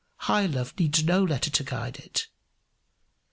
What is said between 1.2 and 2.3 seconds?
letter to guide it.